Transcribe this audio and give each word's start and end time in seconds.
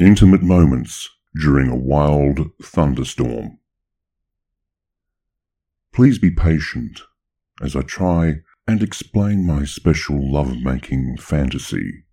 Intimate 0.00 0.42
moments 0.42 1.08
during 1.40 1.70
a 1.70 1.76
wild 1.76 2.50
thunderstorm. 2.60 3.58
Please 5.92 6.18
be 6.18 6.32
patient 6.32 7.02
as 7.62 7.76
I 7.76 7.82
try 7.82 8.40
and 8.66 8.82
explain 8.82 9.46
my 9.46 9.64
special 9.64 10.32
lovemaking 10.32 11.16
fantasy. 11.18 12.06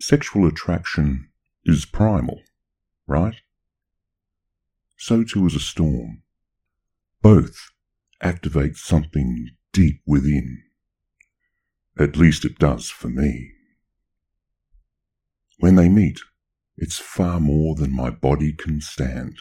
Sexual 0.00 0.46
attraction 0.46 1.28
is 1.64 1.84
primal, 1.84 2.40
right? 3.08 3.34
So 4.96 5.24
too 5.24 5.44
is 5.46 5.56
a 5.56 5.60
storm. 5.60 6.22
Both 7.20 7.72
activate 8.22 8.76
something 8.76 9.48
deep 9.72 10.02
within. 10.06 10.62
At 11.98 12.16
least 12.16 12.44
it 12.44 12.60
does 12.60 12.90
for 12.90 13.08
me. 13.08 13.57
When 15.58 15.74
they 15.74 15.88
meet, 15.88 16.20
it's 16.76 16.98
far 16.98 17.40
more 17.40 17.74
than 17.74 17.94
my 17.94 18.10
body 18.10 18.52
can 18.52 18.80
stand. 18.80 19.38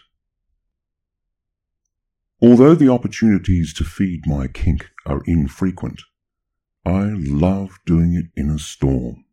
Although 2.42 2.76
the 2.76 2.90
opportunities 2.90 3.74
to 3.76 3.84
feed 3.84 4.28
my 4.28 4.48
kink 4.48 4.90
are 5.06 5.24
infrequent, 5.26 6.02
I 6.86 7.14
love 7.16 7.80
doing 7.86 8.14
it 8.14 8.28
in 8.36 8.50
a 8.50 8.60
storm. 8.60 9.26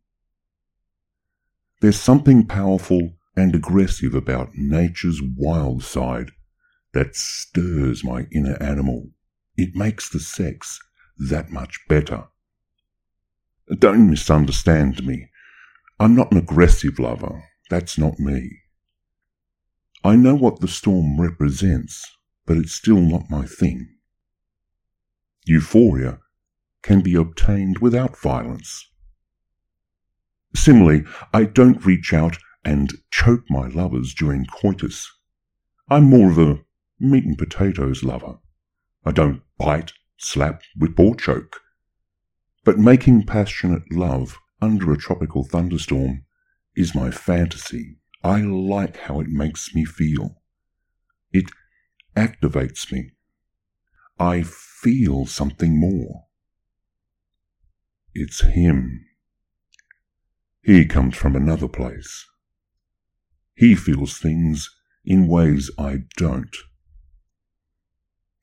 There's 1.81 1.99
something 1.99 2.45
powerful 2.45 3.13
and 3.35 3.53
aggressive 3.53 4.15
about 4.15 4.55
nature's 4.55 5.21
wild 5.21 5.83
side 5.83 6.31
that 6.93 7.15
stirs 7.15 8.03
my 8.03 8.27
inner 8.31 8.61
animal. 8.61 9.09
It 9.57 9.75
makes 9.75 10.09
the 10.09 10.19
sex 10.19 10.79
that 11.17 11.49
much 11.49 11.79
better. 11.87 12.25
Don't 13.79 14.09
misunderstand 14.09 15.05
me. 15.05 15.29
I'm 15.99 16.13
not 16.13 16.31
an 16.31 16.37
aggressive 16.37 16.99
lover. 16.99 17.43
That's 17.69 17.97
not 17.97 18.19
me. 18.19 18.59
I 20.03 20.15
know 20.15 20.35
what 20.35 20.59
the 20.59 20.67
storm 20.67 21.19
represents, 21.19 22.05
but 22.45 22.57
it's 22.57 22.73
still 22.73 22.99
not 22.99 23.29
my 23.29 23.45
thing. 23.45 23.95
Euphoria 25.45 26.19
can 26.83 27.01
be 27.01 27.15
obtained 27.15 27.79
without 27.79 28.17
violence. 28.17 28.89
Similarly, 30.53 31.05
I 31.33 31.45
don't 31.45 31.85
reach 31.85 32.13
out 32.13 32.37
and 32.63 32.93
choke 33.09 33.43
my 33.49 33.67
lovers 33.67 34.13
during 34.13 34.45
coitus. 34.45 35.09
I'm 35.89 36.03
more 36.03 36.29
of 36.29 36.37
a 36.37 36.59
meat 36.99 37.23
and 37.23 37.37
potatoes 37.37 38.03
lover. 38.03 38.39
I 39.05 39.11
don't 39.11 39.41
bite, 39.57 39.93
slap, 40.17 40.61
whip, 40.75 40.99
or 40.99 41.15
choke. 41.15 41.61
But 42.63 42.79
making 42.79 43.25
passionate 43.27 43.91
love 43.91 44.37
under 44.65 44.91
a 44.91 44.97
tropical 44.97 45.43
thunderstorm 45.43 46.25
is 46.75 46.95
my 46.95 47.11
fantasy. 47.11 47.97
I 48.23 48.41
like 48.41 48.97
how 48.97 49.19
it 49.19 49.27
makes 49.27 49.75
me 49.75 49.85
feel. 49.85 50.41
It 51.31 51.45
activates 52.15 52.91
me. 52.91 53.11
I 54.17 54.41
feel 54.41 55.27
something 55.27 55.79
more. 55.79 56.25
It's 58.15 58.41
him. 58.41 59.05
He 60.63 60.85
comes 60.85 61.15
from 61.15 61.35
another 61.35 61.67
place. 61.67 62.25
He 63.53 63.75
feels 63.75 64.17
things 64.17 64.71
in 65.05 65.27
ways 65.27 65.69
I 65.77 66.05
don't. 66.17 66.55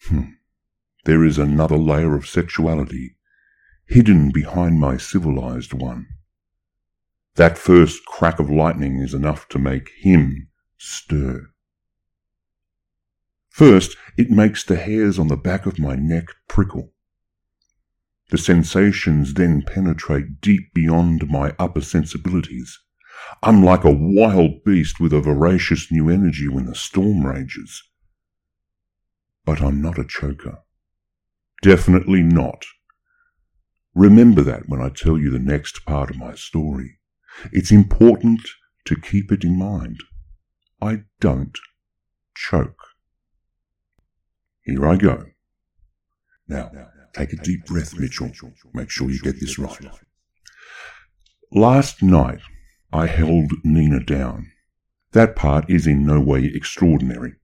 Hmm. 0.04 0.34
There 1.04 1.24
is 1.24 1.36
another 1.36 1.76
layer 1.76 2.14
of 2.14 2.28
sexuality 2.28 3.16
hidden 3.92 4.30
behind 4.30 4.80
my 4.80 4.96
civilized 4.96 5.74
one. 5.74 6.06
That 7.34 7.58
first 7.58 8.06
crack 8.06 8.38
of 8.40 8.48
lightning 8.48 9.00
is 9.00 9.12
enough 9.12 9.48
to 9.48 9.58
make 9.58 9.90
him 10.00 10.48
stir. 10.78 11.50
First, 13.50 13.98
it 14.16 14.30
makes 14.30 14.64
the 14.64 14.76
hairs 14.76 15.18
on 15.18 15.28
the 15.28 15.36
back 15.36 15.66
of 15.66 15.78
my 15.78 15.94
neck 15.94 16.28
prickle. 16.48 16.94
The 18.30 18.38
sensations 18.38 19.34
then 19.34 19.60
penetrate 19.60 20.40
deep 20.40 20.72
beyond 20.72 21.28
my 21.28 21.54
upper 21.58 21.82
sensibilities. 21.82 22.78
I'm 23.42 23.62
like 23.62 23.84
a 23.84 23.90
wild 23.94 24.64
beast 24.64 25.00
with 25.00 25.12
a 25.12 25.20
voracious 25.20 25.92
new 25.92 26.08
energy 26.08 26.48
when 26.48 26.64
the 26.64 26.74
storm 26.74 27.26
rages. 27.26 27.82
But 29.44 29.60
I'm 29.60 29.82
not 29.82 29.98
a 29.98 30.04
choker. 30.04 30.60
Definitely 31.60 32.22
not. 32.22 32.64
Remember 33.94 34.42
that 34.42 34.68
when 34.68 34.80
I 34.80 34.88
tell 34.88 35.18
you 35.18 35.30
the 35.30 35.38
next 35.38 35.84
part 35.84 36.10
of 36.10 36.16
my 36.16 36.34
story. 36.34 36.98
It's 37.52 37.70
important 37.70 38.40
to 38.86 38.96
keep 38.96 39.30
it 39.30 39.44
in 39.44 39.58
mind. 39.58 40.02
I 40.80 41.04
don't 41.20 41.58
choke. 42.34 42.82
Here 44.64 44.86
I 44.86 44.96
go. 44.96 45.26
Now, 46.48 46.70
take 47.14 47.32
a 47.32 47.36
deep 47.36 47.66
breath, 47.66 47.98
Mitchell. 47.98 48.32
Make 48.72 48.90
sure 48.90 49.10
you 49.10 49.20
get 49.20 49.40
this 49.40 49.58
right. 49.58 49.90
Last 51.52 52.02
night, 52.02 52.40
I 52.92 53.06
held 53.06 53.52
Nina 53.64 54.00
down. 54.00 54.50
That 55.12 55.36
part 55.36 55.68
is 55.68 55.86
in 55.86 56.06
no 56.06 56.20
way 56.20 56.44
extraordinary. 56.44 57.34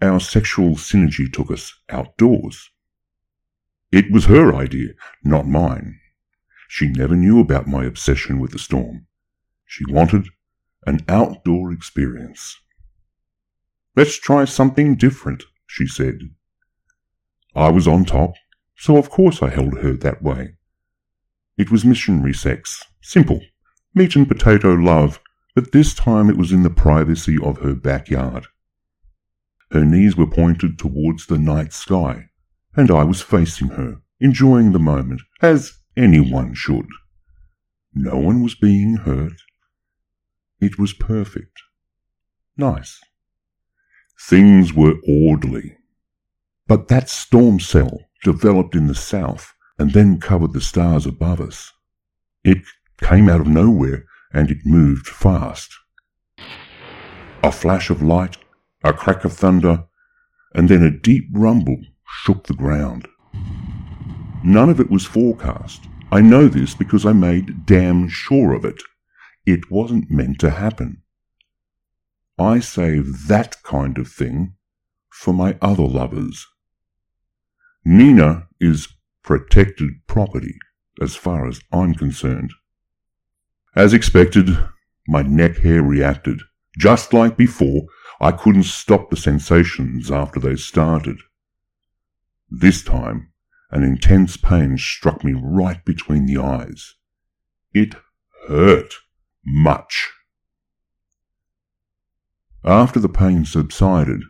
Our 0.00 0.20
sexual 0.20 0.76
synergy 0.76 1.32
took 1.32 1.50
us 1.50 1.74
outdoors. 1.88 2.70
It 3.92 4.10
was 4.10 4.24
her 4.24 4.54
idea, 4.54 4.94
not 5.22 5.46
mine. 5.46 6.00
She 6.66 6.88
never 6.88 7.14
knew 7.14 7.38
about 7.38 7.66
my 7.66 7.84
obsession 7.84 8.40
with 8.40 8.52
the 8.52 8.58
storm. 8.58 9.06
She 9.66 9.84
wanted 9.86 10.28
an 10.86 11.00
outdoor 11.08 11.70
experience. 11.70 12.58
Let's 13.94 14.18
try 14.18 14.46
something 14.46 14.96
different, 14.96 15.44
she 15.66 15.86
said. 15.86 16.20
I 17.54 17.68
was 17.68 17.86
on 17.86 18.06
top, 18.06 18.32
so 18.74 18.96
of 18.96 19.10
course 19.10 19.42
I 19.42 19.50
held 19.50 19.78
her 19.80 19.92
that 19.92 20.22
way. 20.22 20.54
It 21.58 21.70
was 21.70 21.84
missionary 21.84 22.32
sex, 22.32 22.82
simple, 23.02 23.42
meat 23.94 24.16
and 24.16 24.26
potato 24.26 24.72
love, 24.72 25.20
but 25.54 25.72
this 25.72 25.92
time 25.92 26.30
it 26.30 26.38
was 26.38 26.50
in 26.50 26.62
the 26.62 26.70
privacy 26.70 27.36
of 27.42 27.58
her 27.58 27.74
backyard. 27.74 28.46
Her 29.70 29.84
knees 29.84 30.16
were 30.16 30.26
pointed 30.26 30.78
towards 30.78 31.26
the 31.26 31.38
night 31.38 31.74
sky, 31.74 32.30
and 32.76 32.90
I 32.90 33.04
was 33.04 33.20
facing 33.20 33.68
her, 33.68 34.00
enjoying 34.20 34.72
the 34.72 34.78
moment, 34.78 35.22
as 35.40 35.72
anyone 35.96 36.54
should. 36.54 36.86
No 37.94 38.16
one 38.16 38.42
was 38.42 38.54
being 38.54 38.96
hurt. 38.96 39.42
It 40.60 40.78
was 40.78 40.92
perfect. 40.92 41.60
Nice. 42.56 43.00
Things 44.28 44.72
were 44.72 44.94
orderly. 45.06 45.76
But 46.66 46.88
that 46.88 47.10
storm 47.10 47.60
cell 47.60 48.00
developed 48.24 48.74
in 48.74 48.86
the 48.86 48.94
south 48.94 49.52
and 49.78 49.92
then 49.92 50.20
covered 50.20 50.52
the 50.52 50.60
stars 50.60 51.04
above 51.04 51.40
us. 51.40 51.72
It 52.44 52.58
came 53.02 53.28
out 53.28 53.40
of 53.40 53.48
nowhere 53.48 54.04
and 54.32 54.50
it 54.50 54.58
moved 54.64 55.06
fast. 55.06 55.70
A 57.42 57.52
flash 57.52 57.90
of 57.90 58.02
light, 58.02 58.36
a 58.84 58.92
crack 58.92 59.24
of 59.24 59.32
thunder, 59.32 59.84
and 60.54 60.68
then 60.68 60.82
a 60.82 60.90
deep 60.90 61.28
rumble 61.32 61.82
shook 62.20 62.44
the 62.44 62.54
ground. 62.54 63.08
None 64.44 64.68
of 64.68 64.78
it 64.80 64.90
was 64.90 65.06
forecast. 65.06 65.82
I 66.10 66.20
know 66.20 66.46
this 66.46 66.74
because 66.74 67.06
I 67.06 67.12
made 67.12 67.64
damn 67.64 68.08
sure 68.08 68.52
of 68.52 68.64
it. 68.64 68.82
It 69.46 69.70
wasn't 69.70 70.10
meant 70.10 70.38
to 70.40 70.50
happen. 70.50 71.02
I 72.38 72.60
save 72.60 73.28
that 73.28 73.62
kind 73.62 73.98
of 73.98 74.08
thing 74.08 74.54
for 75.10 75.32
my 75.32 75.56
other 75.62 75.86
lovers. 75.86 76.46
Nina 77.84 78.48
is 78.60 78.88
protected 79.22 79.90
property 80.06 80.58
as 81.00 81.16
far 81.16 81.48
as 81.48 81.60
I'm 81.72 81.94
concerned. 81.94 82.52
As 83.74 83.94
expected, 83.94 84.58
my 85.08 85.22
neck 85.22 85.58
hair 85.58 85.82
reacted. 85.82 86.40
Just 86.78 87.12
like 87.12 87.36
before, 87.36 87.86
I 88.20 88.32
couldn't 88.32 88.64
stop 88.64 89.10
the 89.10 89.16
sensations 89.16 90.10
after 90.10 90.38
they 90.38 90.56
started. 90.56 91.18
This 92.54 92.82
time, 92.82 93.32
an 93.70 93.82
intense 93.82 94.36
pain 94.36 94.76
struck 94.76 95.24
me 95.24 95.32
right 95.32 95.82
between 95.86 96.26
the 96.26 96.36
eyes. 96.36 96.96
It 97.72 97.94
hurt 98.46 98.96
much. 99.42 100.10
After 102.62 103.00
the 103.00 103.08
pain 103.08 103.46
subsided, 103.46 104.24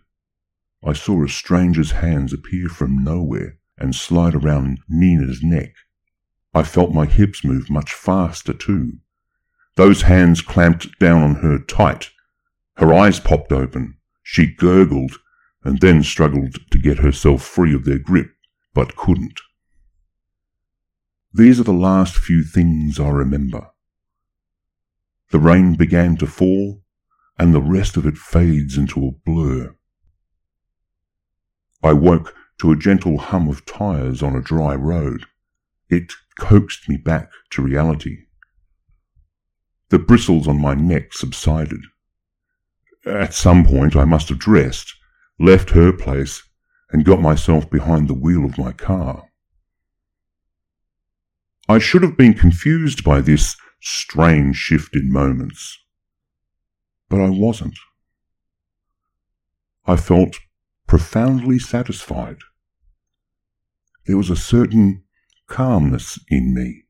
I 0.84 0.92
saw 0.92 1.24
a 1.24 1.28
stranger's 1.28 1.90
hands 1.90 2.32
appear 2.32 2.69
from 2.69 3.02
nowhere 3.02 3.58
and 3.76 3.92
slide 3.92 4.36
around 4.36 4.78
Nina's 4.88 5.42
neck. 5.42 5.74
I 6.54 6.62
felt 6.62 6.94
my 6.94 7.06
hips 7.06 7.44
move 7.44 7.69
much 7.69 7.92
faster 7.92 8.52
too. 8.52 8.98
Those 9.74 10.02
hands 10.02 10.42
clamped 10.42 10.96
down 11.00 11.22
on 11.24 11.34
her 11.36 11.58
tight. 11.58 12.10
Her 12.76 12.94
eyes 12.94 13.19
popped 13.19 13.50
open. 13.50 13.96
She 14.22 14.46
gurgled 14.46 15.19
and 15.64 15.80
then 15.80 16.02
struggled 16.02 16.58
to 16.70 16.78
get 16.78 16.98
herself 16.98 17.42
free 17.42 17.74
of 17.74 17.84
their 17.84 17.98
grip, 17.98 18.30
but 18.74 18.96
couldn't. 18.96 19.40
These 21.32 21.60
are 21.60 21.64
the 21.64 21.72
last 21.72 22.16
few 22.16 22.42
things 22.42 23.00
I 23.00 23.08
remember. 23.08 23.70
The 25.30 25.38
rain 25.38 25.74
began 25.74 26.16
to 26.18 26.26
fall, 26.26 26.82
and 27.38 27.54
the 27.54 27.62
rest 27.62 27.96
of 27.96 28.06
it 28.06 28.18
fades 28.18 28.76
into 28.76 29.06
a 29.06 29.12
blur. 29.24 29.74
I 31.82 31.94
woke 31.94 32.34
to 32.58 32.70
a 32.70 32.76
gentle 32.76 33.18
hum 33.18 33.48
of 33.48 33.64
tyres 33.64 34.22
on 34.22 34.36
a 34.36 34.42
dry 34.42 34.74
road. 34.74 35.24
It 35.88 36.12
coaxed 36.38 36.88
me 36.88 36.96
back 36.96 37.30
to 37.50 37.62
reality. 37.62 38.26
The 39.88 39.98
bristles 39.98 40.46
on 40.46 40.60
my 40.60 40.74
neck 40.74 41.12
subsided. 41.12 41.80
At 43.04 43.34
some 43.34 43.64
point 43.64 43.96
I 43.96 44.04
must 44.04 44.28
have 44.28 44.38
dressed, 44.38 44.94
left 45.42 45.70
her 45.70 45.92
place, 45.92 46.40
and 46.92 47.04
got 47.04 47.20
myself 47.20 47.68
behind 47.68 48.06
the 48.06 48.14
wheel 48.14 48.44
of 48.44 48.56
my 48.56 48.70
car. 48.70 49.24
I 51.68 51.80
should 51.80 52.02
have 52.02 52.16
been 52.16 52.34
confused 52.34 53.02
by 53.02 53.20
this 53.20 53.56
strange 53.80 54.56
shift 54.56 54.94
in 54.94 55.12
moments. 55.12 55.78
But 57.08 57.20
I 57.20 57.28
wasn't. 57.28 57.76
I 59.84 59.96
felt 59.96 60.36
profoundly 60.86 61.58
satisfied. 61.58 62.38
There 64.06 64.16
was 64.16 64.30
a 64.30 64.36
certain 64.36 65.02
calmness 65.48 66.20
in 66.28 66.54
me. 66.54 66.84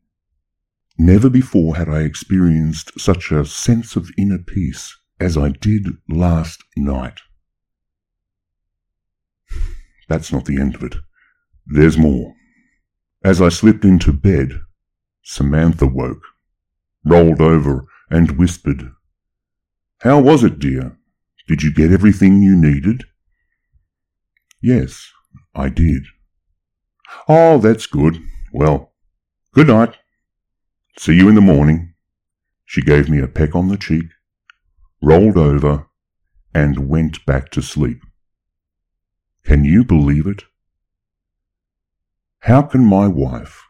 Never 0.99 1.31
before 1.31 1.77
had 1.77 1.89
I 1.89 2.01
experienced 2.01 3.01
such 3.01 3.33
a 3.33 3.47
sense 3.47 3.97
of 3.97 4.11
inner 4.19 4.39
peace 4.39 4.95
as 5.19 5.39
I 5.39 5.51
did 5.51 5.87
last 6.09 6.63
night. 6.77 7.21
That's 10.09 10.33
not 10.33 10.45
the 10.45 10.61
end 10.61 10.75
of 10.75 10.83
it. 10.83 10.97
There's 11.67 11.97
more. 11.97 12.35
As 13.25 13.41
I 13.41 13.49
slipped 13.49 13.85
into 13.85 14.13
bed, 14.13 14.61
Samantha 15.23 15.87
woke, 15.87 16.23
rolled 17.05 17.41
over, 17.41 17.87
and 18.11 18.39
whispered, 18.39 18.91
How 20.01 20.21
was 20.21 20.45
it, 20.45 20.59
dear? 20.59 20.99
Did 21.49 21.63
you 21.63 21.73
get 21.73 21.93
everything 21.93 22.43
you 22.43 22.57
needed? 22.57 23.05
Yes, 24.61 25.11
I 25.55 25.69
did. 25.69 26.05
Oh, 27.29 27.59
that's 27.59 27.87
good. 27.87 28.23
Well, 28.53 28.93
good 29.55 29.69
night. 29.69 29.97
See 30.99 31.15
you 31.15 31.29
in 31.29 31.35
the 31.35 31.41
morning. 31.41 31.95
She 32.65 32.83
gave 32.83 33.09
me 33.09 33.19
a 33.19 33.29
peck 33.29 33.55
on 33.55 33.69
the 33.69 33.77
cheek, 33.77 34.07
rolled 35.03 35.37
over, 35.37 35.87
and 36.55 36.89
went 36.89 37.25
back 37.27 37.51
to 37.51 37.63
sleep. 37.63 38.03
Can 39.45 39.65
you 39.65 39.85
believe 39.85 40.27
it? 40.27 40.45
How 42.41 42.63
can 42.63 42.85
my 42.85 43.07
wife, 43.07 43.63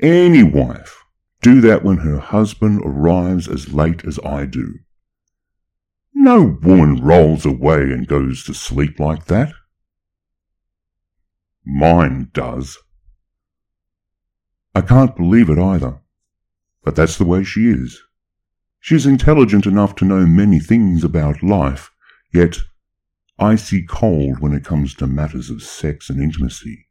any 0.00 0.42
wife, 0.42 1.02
do 1.40 1.60
that 1.62 1.84
when 1.84 1.98
her 1.98 2.18
husband 2.18 2.82
arrives 2.84 3.48
as 3.48 3.72
late 3.72 4.04
as 4.04 4.18
I 4.24 4.44
do? 4.44 4.80
No 6.14 6.58
woman 6.62 7.02
rolls 7.02 7.46
away 7.46 7.92
and 7.92 8.06
goes 8.06 8.44
to 8.44 8.54
sleep 8.54 8.98
like 8.98 9.26
that. 9.26 9.52
Mine 11.64 12.30
does. 12.32 12.76
I 14.74 14.80
can't 14.80 15.16
believe 15.16 15.48
it 15.48 15.58
either, 15.58 16.00
but 16.82 16.96
that's 16.96 17.18
the 17.18 17.24
way 17.24 17.44
she 17.44 17.68
is. 17.68 18.02
She's 18.80 19.06
intelligent 19.06 19.66
enough 19.66 19.94
to 19.96 20.04
know 20.04 20.26
many 20.26 20.60
things 20.60 21.04
about 21.04 21.42
life, 21.42 21.90
yet 22.32 22.58
icy 23.38 23.82
cold 23.82 24.40
when 24.40 24.52
it 24.52 24.64
comes 24.64 24.94
to 24.94 25.06
matters 25.06 25.50
of 25.50 25.62
sex 25.62 26.10
and 26.10 26.20
intimacy. 26.20 26.86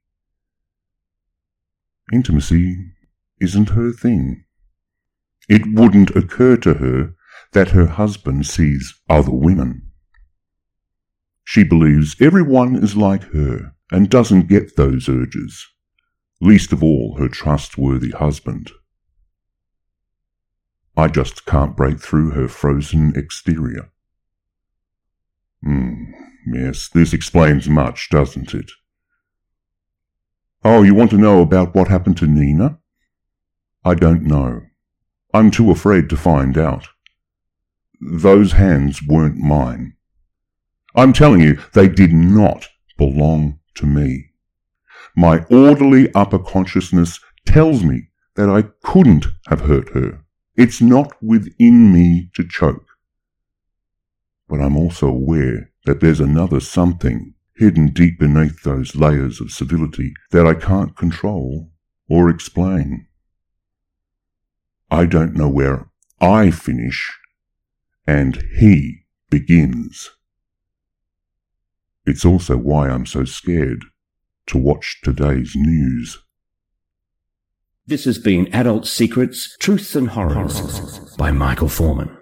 Intimacy 2.13 2.91
isn't 3.41 3.69
her 3.69 3.91
thing. 3.91 4.45
It 5.49 5.63
wouldn't 5.65 6.15
occur 6.15 6.57
to 6.57 6.75
her 6.75 7.13
that 7.53 7.69
her 7.69 7.87
husband 7.87 8.45
sees 8.45 8.93
other 9.09 9.31
women. 9.31 9.91
She 11.43 11.63
believes 11.63 12.15
everyone 12.19 12.75
is 12.75 12.97
like 12.97 13.23
her 13.33 13.73
and 13.91 14.09
doesn't 14.09 14.49
get 14.49 14.75
those 14.75 15.07
urges, 15.07 15.65
least 16.41 16.73
of 16.73 16.83
all 16.83 17.17
her 17.17 17.29
trustworthy 17.29 18.11
husband. 18.11 18.71
I 20.97 21.07
just 21.07 21.45
can't 21.45 21.77
break 21.77 21.99
through 21.99 22.31
her 22.31 22.47
frozen 22.47 23.13
exterior. 23.15 23.91
Hmm, 25.63 26.11
yes, 26.53 26.89
this 26.89 27.13
explains 27.13 27.67
much, 27.67 28.09
doesn't 28.09 28.53
it? 28.53 28.71
Oh, 30.63 30.83
you 30.83 30.93
want 30.93 31.11
to 31.11 31.17
know 31.17 31.41
about 31.41 31.75
what 31.75 31.87
happened 31.87 32.17
to 32.17 32.27
Nina? 32.27 32.79
I 33.85 33.93
don't 33.93 34.23
know. 34.23 34.63
I'm 35.33 35.51
too 35.51 35.71
afraid 35.71 36.09
to 36.09 36.17
find 36.17 36.57
out. 36.57 36.87
Those 38.01 38.53
hands 38.53 39.01
weren't 39.01 39.37
mine. 39.37 39.93
I'm 40.95 41.13
telling 41.13 41.41
you, 41.41 41.59
they 41.73 41.87
did 41.87 42.11
not 42.11 42.67
belong 42.97 43.59
to 43.75 43.85
me. 43.85 44.31
My 45.15 45.45
orderly 45.49 46.13
upper 46.13 46.39
consciousness 46.39 47.19
tells 47.45 47.83
me 47.83 48.09
that 48.35 48.49
I 48.49 48.63
couldn't 48.83 49.27
have 49.47 49.61
hurt 49.61 49.89
her. 49.89 50.23
It's 50.55 50.81
not 50.81 51.11
within 51.21 51.93
me 51.93 52.29
to 52.35 52.47
choke. 52.47 52.85
But 54.47 54.61
I'm 54.61 54.77
also 54.77 55.07
aware 55.07 55.71
that 55.87 56.01
there's 56.01 56.19
another 56.19 56.59
something 56.59 57.33
hidden 57.55 57.87
deep 57.87 58.19
beneath 58.19 58.61
those 58.63 58.95
layers 58.95 59.39
of 59.39 59.51
civility 59.51 60.13
that 60.31 60.45
I 60.45 60.53
can't 60.53 60.97
control 60.97 61.71
or 62.09 62.29
explain. 62.29 63.07
I 64.91 65.05
don't 65.05 65.33
know 65.33 65.47
where 65.47 65.89
I 66.19 66.51
finish 66.51 67.09
and 68.05 68.43
he 68.59 69.05
begins. 69.29 70.11
It's 72.05 72.25
also 72.25 72.57
why 72.57 72.89
I'm 72.89 73.05
so 73.05 73.23
scared 73.23 73.85
to 74.47 74.57
watch 74.57 74.99
today's 75.03 75.53
news. 75.55 76.19
This 77.85 78.03
has 78.03 78.19
been 78.19 78.53
Adult 78.53 78.87
Secrets, 78.87 79.55
Truths 79.57 79.95
and 79.95 80.09
Horrors 80.09 81.15
by 81.17 81.31
Michael 81.31 81.69
Foreman. 81.69 82.16